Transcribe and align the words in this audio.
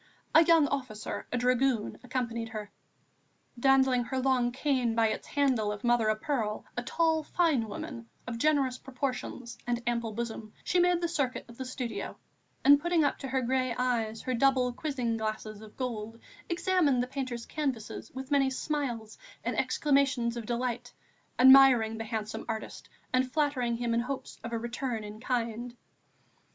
A 0.33 0.43
young 0.43 0.67
officer, 0.69 1.27
a 1.31 1.37
dragoon, 1.37 1.99
accompanied 2.03 2.49
her. 2.49 2.71
Dandling 3.59 4.05
her 4.05 4.17
long 4.19 4.51
cane 4.51 4.95
by 4.95 5.09
its 5.09 5.27
handle 5.27 5.71
of 5.71 5.83
mother 5.83 6.09
o' 6.09 6.15
pearl, 6.15 6.65
a 6.75 6.81
tall, 6.81 7.21
fine 7.21 7.67
woman, 7.69 8.09
of 8.25 8.39
generous 8.39 8.79
proportions 8.79 9.59
and 9.67 9.83
ample 9.85 10.11
bosom, 10.11 10.53
she 10.63 10.79
made 10.79 11.01
the 11.01 11.07
circuit 11.07 11.45
of 11.47 11.59
the 11.59 11.65
studio, 11.65 12.17
and 12.65 12.79
putting 12.79 13.03
up 13.03 13.19
to 13.19 13.27
her 13.27 13.43
grey 13.43 13.75
eyes 13.75 14.23
her 14.23 14.33
double 14.33 14.73
quizzing 14.73 15.17
glasses 15.17 15.61
of 15.61 15.77
gold, 15.77 16.19
examined 16.49 17.03
the 17.03 17.05
painter's 17.05 17.45
canvases 17.45 18.09
with 18.11 18.31
many 18.31 18.49
smiles 18.49 19.19
and 19.43 19.55
exclamations 19.55 20.35
of 20.35 20.47
delight, 20.47 20.95
admiring 21.37 21.99
the 21.99 22.05
handsome 22.05 22.43
artist 22.49 22.89
and 23.13 23.31
flattering 23.31 23.77
him 23.77 23.93
in 23.93 23.99
hopes 23.99 24.39
of 24.43 24.51
a 24.51 24.57
return 24.57 25.03
in 25.03 25.19
kind. 25.19 25.75